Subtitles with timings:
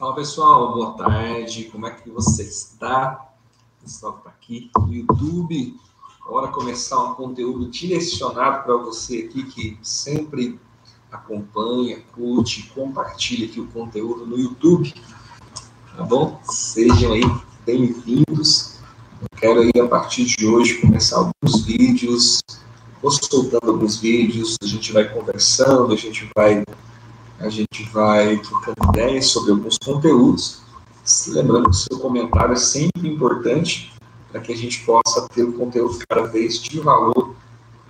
[0.00, 3.34] Fala pessoal, boa tarde, como é que você está?
[3.82, 5.76] Pessoal que está aqui no YouTube,
[6.26, 10.58] hora começar um conteúdo direcionado para você aqui que sempre
[11.12, 14.94] acompanha, curte, compartilha aqui o conteúdo no YouTube,
[15.94, 16.40] tá bom?
[16.44, 17.24] Sejam aí
[17.66, 18.78] bem-vindos.
[19.36, 22.40] Quero aí a partir de hoje começar alguns vídeos,
[23.02, 26.64] vou soltando alguns vídeos, a gente vai conversando, a gente vai
[27.40, 30.60] a gente vai trocando ideias sobre alguns conteúdos.
[31.28, 33.92] Lembrando que o seu comentário é sempre importante
[34.30, 37.34] para que a gente possa ter um conteúdo cada vez de valor,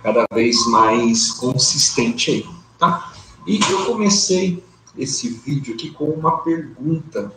[0.01, 3.13] cada vez mais consistente aí, tá?
[3.45, 4.63] E eu comecei
[4.97, 7.31] esse vídeo aqui com uma pergunta: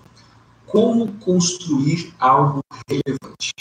[0.66, 3.52] como construir algo relevante?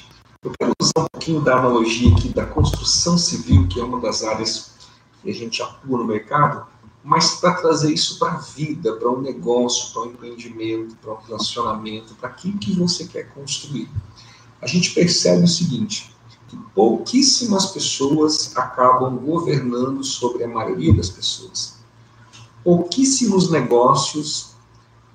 [0.44, 4.24] Eu quero usar um pouquinho da analogia aqui da construção civil, que é uma das
[4.24, 4.74] áreas
[5.22, 6.68] que a gente atua no mercado,
[7.04, 11.18] mas para trazer isso para a vida, para um negócio, para um empreendimento, para um
[11.18, 13.90] relacionamento, para aquilo que você quer construir.
[14.62, 16.16] A gente percebe o seguinte,
[16.48, 21.80] que pouquíssimas pessoas acabam governando sobre a maioria das pessoas.
[22.64, 24.56] Pouquíssimos negócios,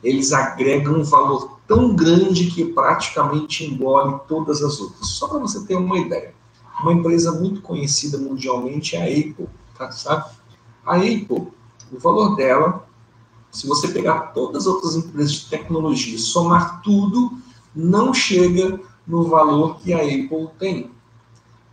[0.03, 5.09] eles agregam um valor tão grande que praticamente engole todas as outras.
[5.09, 6.35] Só para você ter uma ideia.
[6.83, 10.31] Uma empresa muito conhecida mundialmente é a Apple, tá, sabe?
[10.85, 11.49] A Apple,
[11.93, 12.87] o valor dela,
[13.51, 17.39] se você pegar todas as outras empresas de tecnologia, somar tudo,
[17.75, 20.91] não chega no valor que a Apple tem.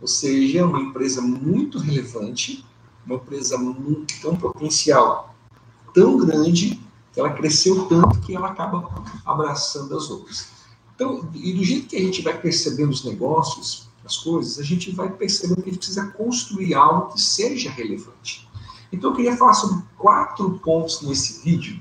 [0.00, 2.64] Ou seja, é uma empresa muito relevante,
[3.04, 3.56] uma empresa
[4.06, 5.34] que tem um potencial
[5.94, 6.80] tão grande
[7.12, 10.48] que ela cresceu tanto que ela acaba abraçando as outras.
[10.94, 14.90] Então, e do jeito que a gente vai percebendo os negócios, as coisas, a gente
[14.92, 18.45] vai percebendo que a gente precisa construir algo que seja relevante.
[18.92, 21.80] Então eu queria falar sobre quatro pontos nesse vídeo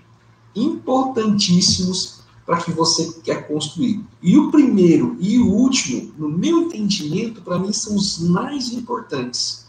[0.56, 4.04] importantíssimos para que você quer construir.
[4.22, 9.66] E o primeiro e o último, no meu entendimento, para mim são os mais importantes.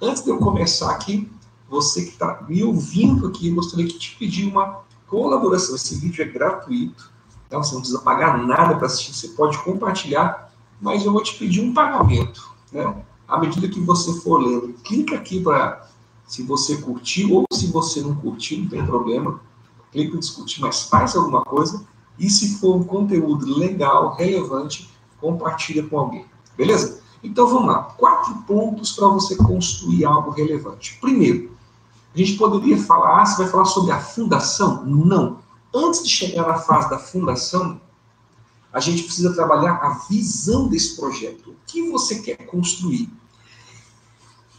[0.00, 1.30] Antes de eu começar aqui,
[1.68, 5.74] você que está me ouvindo aqui, eu gostaria de te pedir uma colaboração.
[5.74, 7.10] Esse vídeo é gratuito,
[7.46, 11.36] então você não precisa pagar nada para assistir, você pode compartilhar, mas eu vou te
[11.36, 12.50] pedir um pagamento.
[12.72, 12.94] Né?
[13.26, 15.88] À medida que você for lendo, clica aqui para
[16.30, 19.40] se você curtiu ou se você não curtiu, não tem problema.
[19.90, 21.84] Clique em discutir, mas faz alguma coisa.
[22.16, 24.88] E se for um conteúdo legal, relevante,
[25.20, 26.24] compartilha com alguém.
[26.56, 27.02] Beleza?
[27.20, 27.82] Então vamos lá.
[27.82, 30.98] Quatro pontos para você construir algo relevante.
[31.00, 31.50] Primeiro,
[32.14, 34.84] a gente poderia falar, ah, você vai falar sobre a fundação?
[34.86, 35.38] Não.
[35.74, 37.80] Antes de chegar na fase da fundação,
[38.72, 41.50] a gente precisa trabalhar a visão desse projeto.
[41.50, 43.10] O que você quer construir?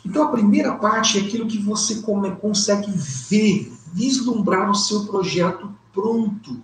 [0.06, 2.02] Então, a primeira parte é aquilo que você
[2.42, 2.92] consegue
[3.30, 6.62] ver, vislumbrar o seu projeto pronto.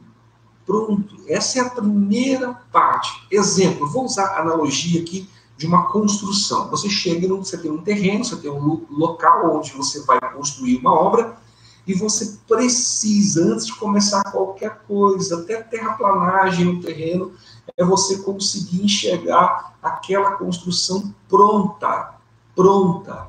[0.65, 1.15] Pronto.
[1.27, 3.11] Essa é a primeira parte.
[3.31, 6.69] Exemplo, vou usar analogia aqui de uma construção.
[6.69, 10.93] Você chega, você tem um terreno, você tem um local onde você vai construir uma
[10.93, 11.37] obra
[11.85, 17.31] e você precisa, antes de começar qualquer coisa, até terraplanagem no terreno,
[17.77, 22.16] é você conseguir enxergar aquela construção pronta
[22.57, 23.28] pronta.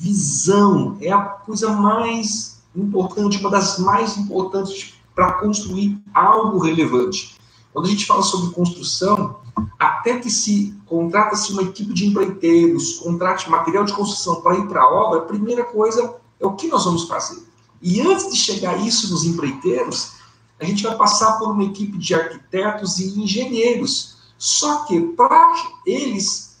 [0.00, 7.36] Visão é a coisa mais importante, uma das mais importantes para construir algo relevante.
[7.72, 9.36] Quando a gente fala sobre construção,
[9.78, 14.82] até que se contrata-se uma equipe de empreiteiros, contrate material de construção para ir para
[14.82, 17.46] a obra, a primeira coisa é o que nós vamos fazer.
[17.82, 20.12] E antes de chegar isso nos empreiteiros,
[20.58, 24.16] a gente vai passar por uma equipe de arquitetos e engenheiros.
[24.38, 25.54] Só que para
[25.84, 26.51] eles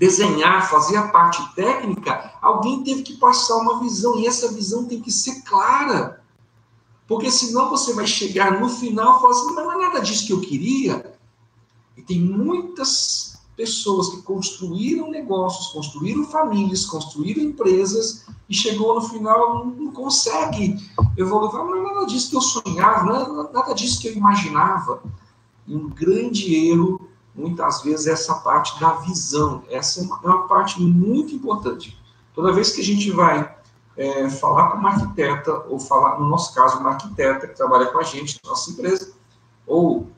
[0.00, 4.98] desenhar, fazer a parte técnica, alguém teve que passar uma visão, e essa visão tem
[4.98, 6.24] que ser clara.
[7.06, 10.32] Porque senão você vai chegar no final e falar assim, não é nada disso que
[10.32, 11.14] eu queria.
[11.98, 19.66] E tem muitas pessoas que construíram negócios, construíram famílias, construíram empresas, e chegou no final
[19.66, 20.78] não, consegue
[21.14, 21.52] evoluir.
[21.52, 25.02] Não é nada disso que eu sonhava, não é nada disso que eu imaginava.
[25.66, 29.62] E um grande erro muitas vezes essa parte da visão.
[29.68, 31.98] Essa é uma, é uma parte muito importante.
[32.34, 33.54] Toda vez que a gente vai
[33.96, 37.98] é, falar com uma arquiteta, ou falar, no nosso caso, uma arquiteta que trabalha com
[37.98, 39.12] a gente, nossa empresa,
[39.66, 40.08] ou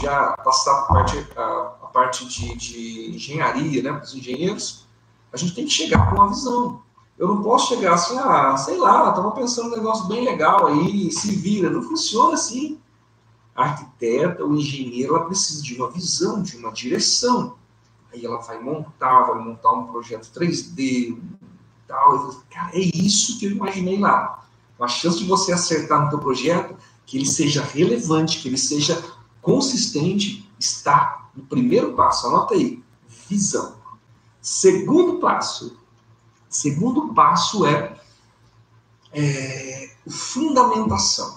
[0.00, 1.42] já passar parte, a,
[1.82, 4.86] a parte de, de, engenharia, né, para os engenheiros,
[5.32, 6.82] a gente tem que chegar com uma visão.
[7.18, 11.10] Eu não posso chegar assim, ah, sei lá, estava pensando um negócio bem legal aí,
[11.10, 11.70] se vira.
[11.70, 12.80] Não funciona assim.
[13.54, 17.56] Arquiteta, o engenheiro, ela precisa de uma visão, de uma direção.
[18.12, 21.18] Aí ela vai montar, vai montar um projeto 3D,
[21.86, 22.18] tal.
[22.18, 24.44] Fala, cara, é isso que eu imaginei lá.
[24.80, 26.74] A chance de você acertar no teu projeto,
[27.06, 29.02] que ele seja relevante, que ele seja
[29.40, 32.26] consistente, está no primeiro passo.
[32.26, 32.82] Anota aí,
[33.28, 33.76] visão.
[34.40, 35.76] Segundo passo,
[36.48, 37.96] segundo passo é,
[39.12, 41.36] é fundamentação.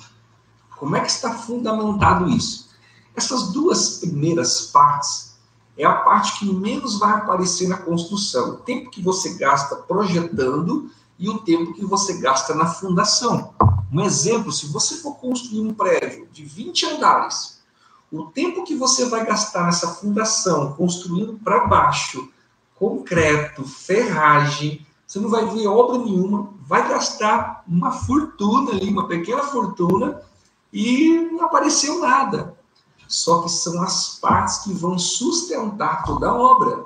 [0.78, 2.70] Como é que está fundamentado isso?
[3.16, 5.36] Essas duas primeiras partes
[5.78, 8.52] é a parte que menos vai aparecer na construção.
[8.52, 13.54] O tempo que você gasta projetando e o tempo que você gasta na fundação.
[13.92, 17.62] Um exemplo, se você for construir um prédio de 20 andares,
[18.12, 22.30] o tempo que você vai gastar nessa fundação, construindo para baixo,
[22.76, 29.44] concreto, ferragem, você não vai ver obra nenhuma, vai gastar uma fortuna ali, uma pequena
[29.44, 30.22] fortuna,
[30.72, 32.56] e não apareceu nada.
[33.08, 36.86] Só que são as partes que vão sustentar toda a obra.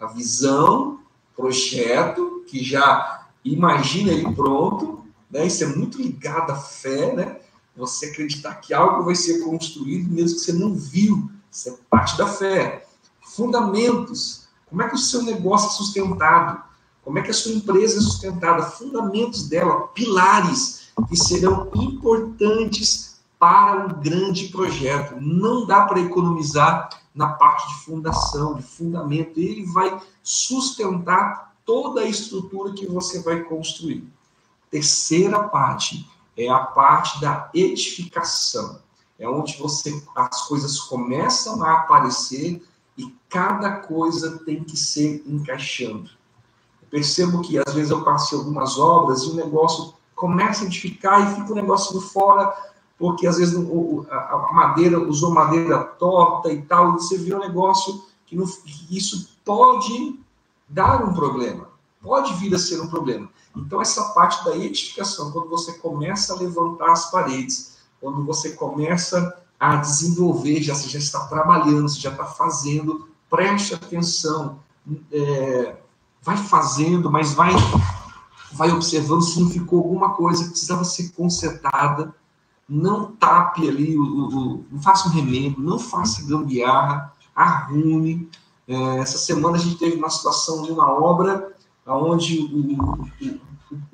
[0.00, 1.00] A visão,
[1.36, 5.46] projeto, que já imagina ele pronto, né?
[5.46, 7.40] Isso é muito ligado à fé, né?
[7.76, 11.30] Você acreditar que algo vai ser construído mesmo que você não viu.
[11.50, 12.86] Isso é parte da fé.
[13.22, 14.48] Fundamentos.
[14.68, 16.62] Como é que o seu negócio é sustentado?
[17.02, 18.62] Como é que a sua empresa é sustentada?
[18.64, 23.09] Fundamentos dela, pilares que serão importantes
[23.40, 25.18] para um grande projeto.
[25.18, 29.40] Não dá para economizar na parte de fundação, de fundamento.
[29.40, 34.06] Ele vai sustentar toda a estrutura que você vai construir.
[34.70, 36.06] Terceira parte
[36.36, 38.78] é a parte da edificação.
[39.18, 42.62] É onde você as coisas começam a aparecer
[42.96, 46.10] e cada coisa tem que ser encaixando.
[46.82, 51.32] Eu percebo que às vezes eu passei algumas obras e o negócio começa a edificar
[51.32, 52.54] e fica o negócio do fora,
[53.00, 53.56] porque às vezes
[54.10, 58.94] a madeira usou madeira torta e tal, e você vê um negócio que, não, que
[58.94, 60.20] isso pode
[60.68, 61.66] dar um problema,
[62.02, 63.26] pode vir a ser um problema.
[63.56, 69.34] Então, essa parte da edificação, quando você começa a levantar as paredes, quando você começa
[69.58, 74.58] a desenvolver, já, você já está trabalhando, você já está fazendo, preste atenção,
[75.10, 75.74] é,
[76.20, 77.52] vai fazendo, mas vai,
[78.52, 82.14] vai observando se não ficou alguma coisa que precisava ser consertada,
[82.70, 88.28] não tape ali, o, o, não faça um remendo, não faça gambiarra, arrume.
[88.68, 91.52] É, essa semana a gente teve uma situação de uma obra
[91.84, 93.40] onde o,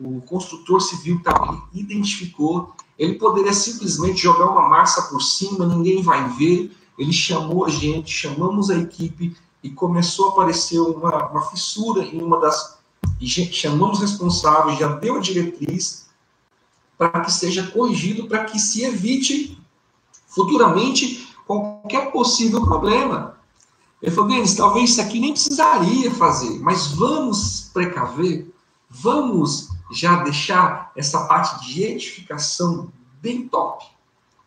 [0.05, 6.03] o, o construtor civil tá, identificou, ele poderia simplesmente jogar uma massa por cima, ninguém
[6.03, 6.75] vai ver.
[6.99, 12.23] Ele chamou a gente, chamamos a equipe e começou a aparecer uma, uma fissura em
[12.23, 12.77] uma das.
[13.21, 16.06] E chamamos responsáveis, já deu a diretriz
[16.97, 19.59] para que seja corrigido, para que se evite
[20.27, 23.37] futuramente qualquer possível problema.
[24.03, 28.53] Ele falou, Denis, talvez isso aqui nem precisaria fazer, mas vamos precaver,
[28.91, 33.85] vamos já deixar essa parte de edificação bem top,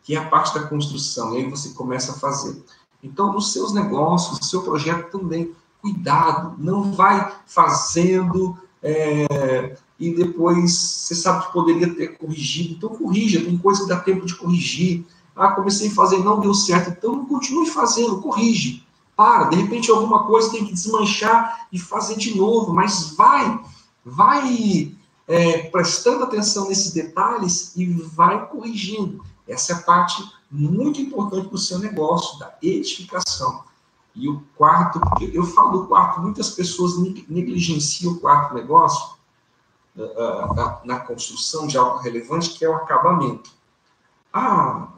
[0.02, 2.62] que é a parte da construção, e aí você começa a fazer.
[3.02, 10.72] Então, nos seus negócios, no seu projeto também, cuidado, não vai fazendo é, e depois
[10.72, 15.04] você sabe que poderia ter corrigido, então corrija, tem coisa que dá tempo de corrigir.
[15.36, 18.84] Ah, comecei a fazer, não deu certo, então continue fazendo, corrige
[19.20, 23.60] para, de repente alguma coisa tem que desmanchar e fazer de novo, mas vai,
[24.02, 24.94] vai
[25.28, 29.22] é, prestando atenção nesses detalhes e vai corrigindo.
[29.46, 33.62] Essa é a parte muito importante para o seu negócio, da edificação.
[34.14, 36.98] E o quarto, eu falo do quarto, muitas pessoas
[37.28, 39.16] negligenciam o quarto negócio
[39.96, 43.50] uh, na, na construção de algo relevante, que é o acabamento.
[44.32, 44.88] Ah,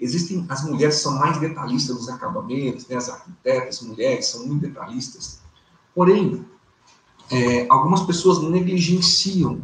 [0.00, 2.96] Existem, as mulheres são mais detalhistas nos acabamentos, né?
[2.96, 5.40] as arquitetas, mulheres, são muito detalhistas.
[5.92, 6.46] Porém,
[7.30, 9.60] é, algumas pessoas negligenciam,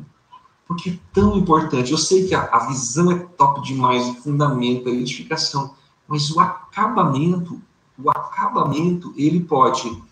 [0.67, 1.93] porque é tão importante.
[1.93, 5.77] Eu sei que a, a visão é top demais, o fundamento, a edificação,
[6.09, 7.63] mas o acabamento,
[7.99, 10.03] o acabamento, ele pode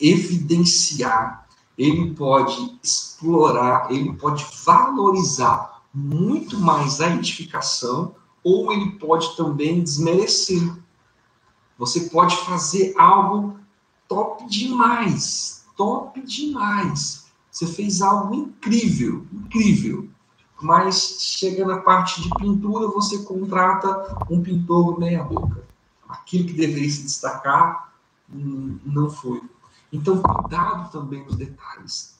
[0.00, 1.46] evidenciar,
[1.78, 10.62] ele pode explorar, ele pode valorizar muito mais a edificação ou ele pode também desmerecer.
[11.78, 13.56] Você pode fazer algo
[14.08, 17.26] top demais, top demais.
[17.50, 20.08] Você fez algo incrível, incrível.
[20.60, 25.66] Mas chega na parte de pintura, você contrata um pintor meia boca.
[26.12, 27.92] Aquilo que deveria se destacar
[28.32, 29.42] hum, não foi.
[29.92, 32.14] Então, cuidado também nos detalhes.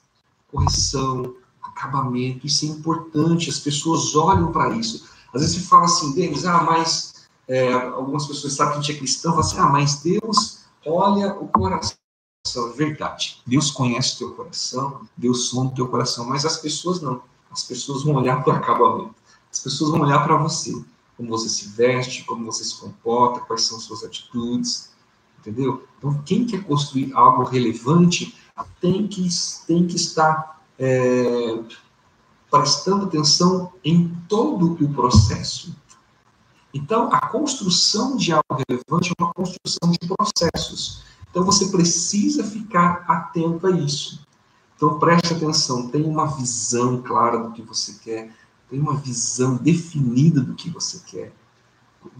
[0.51, 3.49] Correção, acabamento, isso é importante.
[3.49, 5.07] As pessoas olham para isso.
[5.33, 8.95] Às vezes se fala assim, Denis, ah, mas é, algumas pessoas sabem que a gente
[8.95, 11.97] é cristão, falam assim, ah, mas Deus olha o coração.
[12.45, 13.41] É verdade.
[13.47, 17.21] Deus conhece o teu coração, Deus sonda o teu coração, mas as pessoas não.
[17.49, 19.15] As pessoas vão olhar para o acabamento.
[19.51, 20.73] As pessoas vão olhar para você.
[21.15, 24.91] Como você se veste, como você se comporta, quais são suas atitudes,
[25.39, 25.85] entendeu?
[25.97, 28.35] Então, quem quer construir algo relevante
[28.79, 29.27] tem que,
[29.67, 31.59] tem que estar é,
[32.49, 35.75] prestando atenção em todo o processo.
[36.73, 41.03] Então, a construção de algo relevante é uma construção de processos.
[41.29, 44.25] Então, você precisa ficar atento a isso.
[44.75, 48.35] Então, preste atenção, tenha uma visão clara do que você quer,
[48.69, 51.33] tenha uma visão definida do que você quer.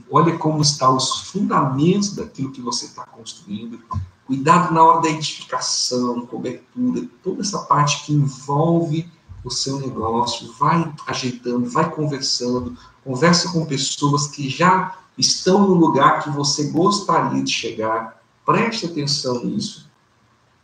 [0.09, 3.79] Olha como estão os fundamentos daquilo que você está construindo.
[4.25, 9.11] Cuidado na hora da edificação, cobertura, toda essa parte que envolve
[9.43, 10.53] o seu negócio.
[10.53, 17.43] Vai ajeitando, vai conversando, converse com pessoas que já estão no lugar que você gostaria
[17.43, 18.21] de chegar.
[18.45, 19.89] Preste atenção nisso.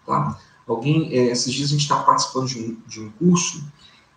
[0.05, 0.39] Tá?
[0.67, 3.63] Alguém, é, esses dias a gente está participando de um, de um curso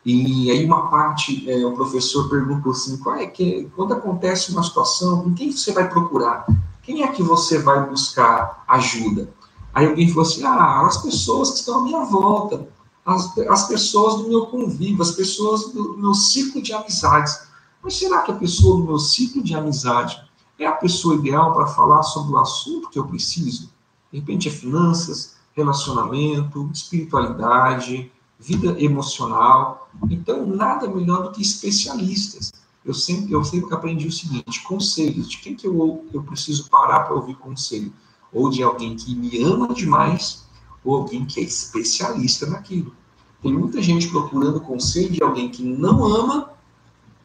[0.05, 4.63] e aí uma parte, é, o professor perguntou assim, qual é que, quando acontece uma
[4.63, 6.45] situação, com quem você vai procurar?
[6.83, 9.33] Quem é que você vai buscar ajuda?
[9.73, 12.69] Aí alguém falou assim, ah, as pessoas que estão à minha volta,
[13.07, 17.47] as, as pessoas do meu convívio, as pessoas do, do meu ciclo de amizades.
[17.83, 20.21] Mas será que a pessoa do meu ciclo de amizade
[20.59, 23.71] é a pessoa ideal para falar sobre o assunto que eu preciso?
[24.13, 29.82] De repente é finanças, relacionamento, espiritualidade, vida emocional.
[30.11, 32.53] Então, nada melhor do que especialistas.
[32.85, 35.29] Eu sempre, eu sempre aprendi o seguinte: conselhos.
[35.29, 37.93] De quem que eu, eu preciso parar para ouvir conselho?
[38.33, 40.45] Ou de alguém que me ama demais,
[40.85, 42.95] ou alguém que é especialista naquilo.
[43.43, 46.53] Tem muita gente procurando conselho de alguém que não ama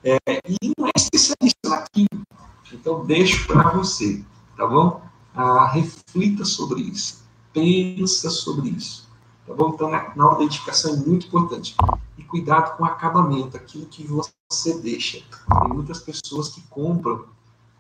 [0.04, 2.24] é, e não é especialista naquilo.
[2.72, 4.24] Então, deixo para você,
[4.56, 5.02] tá bom?
[5.34, 7.24] Ah, reflita sobre isso.
[7.54, 9.08] Pensa sobre isso.
[9.46, 9.70] Tá bom?
[9.74, 11.76] Então, na hora da edificação é muito importante.
[12.18, 15.20] E cuidado com o acabamento, aquilo que você deixa.
[15.20, 17.26] Tem muitas pessoas que compram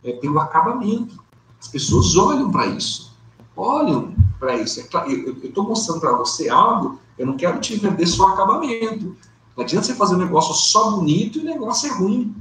[0.03, 1.21] é, pelo acabamento.
[1.59, 3.15] As pessoas olham para isso.
[3.55, 4.79] Olham para isso.
[4.79, 9.15] É claro, eu estou mostrando para você algo, eu não quero te vender só acabamento.
[9.55, 12.35] Não adianta você fazer um negócio só bonito e o negócio é ruim.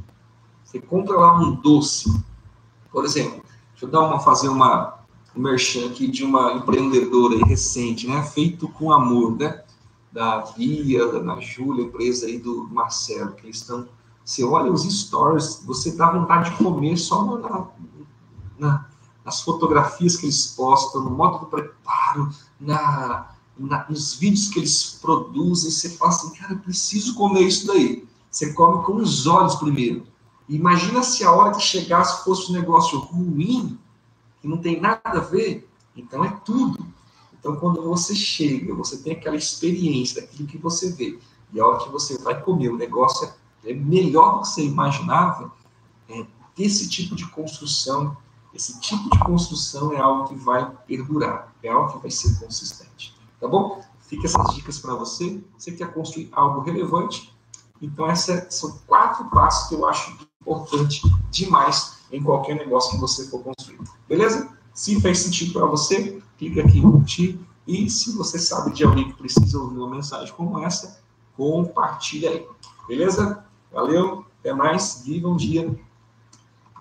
[0.62, 2.12] Você compra lá um doce.
[2.92, 4.98] Por exemplo, deixa eu dar uma, fazer uma,
[5.34, 8.22] um merchan aqui de uma empreendedora recente, né?
[8.22, 9.62] Feito com amor, né?
[10.12, 13.88] Da Bia, da Júlia, empresa aí do Marcelo, que eles estão.
[14.24, 17.68] Você olha os stories, você dá vontade de comer só na,
[18.58, 18.86] na,
[19.24, 24.98] nas fotografias que eles postam, no modo do preparo, na, na, nos vídeos que eles
[25.00, 25.70] produzem.
[25.70, 28.06] Você fala assim, cara, eu preciso comer isso daí.
[28.30, 30.06] Você come com os olhos primeiro.
[30.48, 33.78] Imagina se a hora que chegasse fosse um negócio ruim,
[34.40, 36.86] que não tem nada a ver, então é tudo.
[37.46, 41.16] Então, quando você chega, você tem aquela experiência daquilo que você vê,
[41.52, 43.32] e a hora que você vai comer, o negócio
[43.64, 45.52] é, é melhor do que você imaginava,
[46.08, 46.26] é,
[46.58, 48.16] esse tipo de construção,
[48.52, 53.14] esse tipo de construção é algo que vai perdurar, é algo que vai ser consistente.
[53.40, 53.80] Tá bom?
[54.00, 55.40] Fica essas dicas para você.
[55.56, 57.32] Você quer construir algo relevante?
[57.80, 61.00] Então, essas são quatro passos que eu acho importante
[61.30, 63.78] demais em qualquer negócio que você for construir.
[64.08, 64.55] Beleza?
[64.76, 67.40] Se fez sentido para você, clica aqui em curtir.
[67.66, 71.00] E se você sabe de alguém que precisa ouvir uma mensagem como essa,
[71.34, 72.46] compartilha aí.
[72.86, 73.42] Beleza?
[73.72, 75.02] Valeu, até mais.
[75.02, 75.74] Viva um dia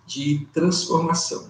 [0.05, 1.49] de transformação.